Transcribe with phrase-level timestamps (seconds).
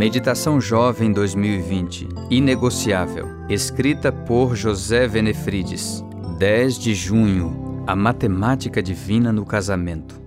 [0.00, 3.26] Meditação Jovem 2020 Inegociável.
[3.50, 6.02] Escrita por José Venefrides.
[6.38, 10.18] 10 de junho A Matemática Divina no Casamento.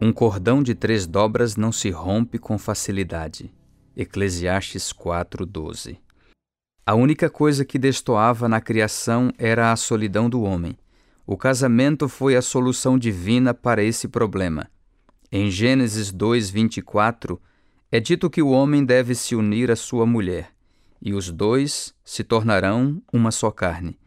[0.00, 3.52] Um cordão de três dobras não se rompe com facilidade.
[3.96, 5.98] Eclesiastes 4:12.
[6.86, 10.78] A única coisa que destoava na criação era a solidão do homem.
[11.26, 14.70] O casamento foi a solução divina para esse problema.
[15.32, 17.40] Em Gênesis 2:24,
[17.90, 20.50] é dito que o homem deve se unir à sua mulher,
[21.00, 23.98] e os dois se tornarão uma só carne.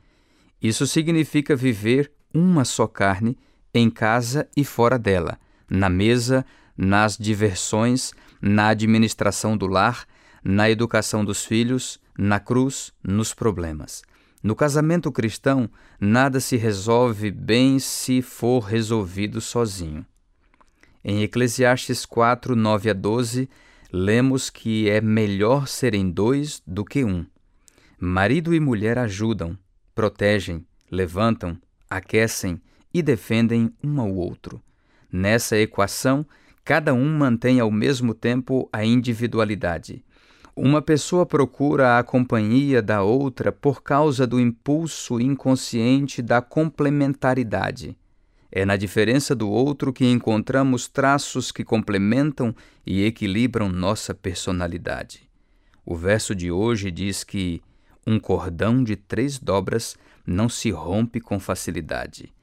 [0.61, 3.37] Isso significa viver uma só carne
[3.73, 6.45] em casa e fora dela, na mesa,
[6.77, 10.05] nas diversões, na administração do lar,
[10.43, 14.03] na educação dos filhos, na cruz, nos problemas.
[14.43, 20.05] No casamento cristão, nada se resolve bem se for resolvido sozinho.
[21.03, 23.49] Em Eclesiastes 4, 9 a 12,
[23.93, 27.25] lemos que é melhor serem dois do que um.
[27.99, 29.57] Marido e mulher ajudam,
[29.93, 31.57] protegem, levantam,
[31.89, 32.61] aquecem
[32.93, 34.61] e defendem um ao outro.
[35.11, 36.25] Nessa equação,
[36.63, 40.05] cada um mantém ao mesmo tempo a individualidade.
[40.55, 47.97] Uma pessoa procura a companhia da outra por causa do impulso inconsciente da complementaridade.
[48.51, 52.53] É na diferença do outro que encontramos traços que complementam
[52.85, 55.29] e equilibram nossa personalidade.
[55.85, 57.61] O verso de hoje diz que
[58.05, 62.33] um cordão de três dobras não se rompe com facilidade.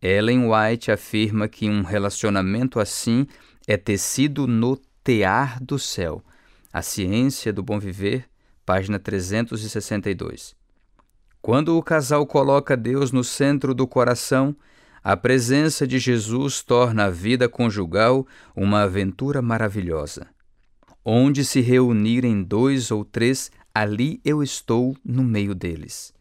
[0.00, 3.26] Ellen White afirma que um relacionamento assim
[3.66, 6.24] é tecido no tear do céu.
[6.72, 8.24] A Ciência do Bom Viver,
[8.64, 10.54] página 362.
[11.42, 14.56] Quando o casal coloca Deus no centro do coração,
[15.02, 20.26] a presença de Jesus torna a vida conjugal uma aventura maravilhosa.
[21.02, 26.12] Onde se reunirem dois ou três, ali eu estou no meio deles.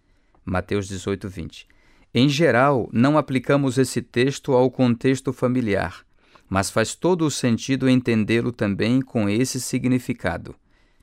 [0.45, 1.67] Mateus 18, 20.
[2.13, 6.05] Em geral, não aplicamos esse texto ao contexto familiar,
[6.49, 10.55] mas faz todo o sentido entendê-lo também com esse significado.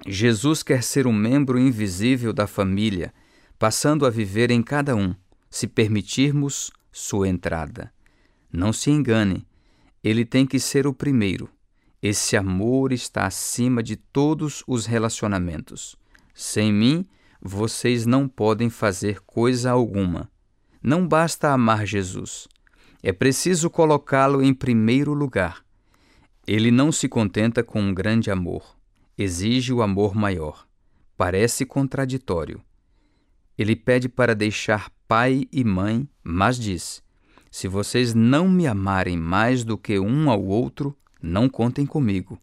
[0.06, 3.12] Jesus quer ser um membro invisível da família,
[3.58, 5.14] passando a viver em cada um,
[5.48, 7.92] se permitirmos sua entrada.
[8.50, 9.46] Não se engane,
[10.02, 11.46] ele tem que ser o primeiro.
[12.02, 15.94] Esse amor está acima de todos os relacionamentos.
[16.32, 17.06] Sem mim,
[17.38, 20.30] vocês não podem fazer coisa alguma.
[20.82, 22.48] Não basta amar Jesus.
[23.02, 25.62] É preciso colocá-lo em primeiro lugar.
[26.46, 28.74] Ele não se contenta com um grande amor.
[29.18, 30.66] Exige o amor maior.
[31.14, 32.62] Parece contraditório.
[33.58, 37.02] Ele pede para deixar pai e mãe, mas diz:
[37.50, 42.38] Se vocês não me amarem mais do que um ao outro, não contem comigo.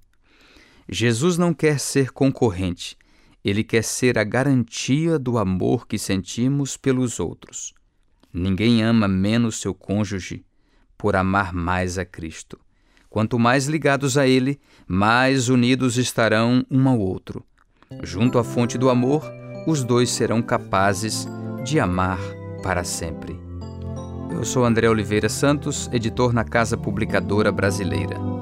[0.89, 2.97] Jesus não quer ser concorrente,
[3.43, 7.73] ele quer ser a garantia do amor que sentimos pelos outros.
[8.33, 10.43] Ninguém ama menos seu cônjuge
[10.97, 12.59] por amar mais a Cristo.
[13.09, 17.45] Quanto mais ligados a Ele, mais unidos estarão um ao outro.
[18.01, 19.23] Junto à fonte do amor,
[19.67, 21.27] os dois serão capazes
[21.63, 22.19] de amar
[22.63, 23.39] para sempre.
[24.31, 28.32] Eu sou André Oliveira Santos, editor na Casa Publicadora Brasileira.